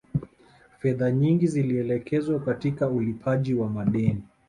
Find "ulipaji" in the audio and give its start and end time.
2.89-3.53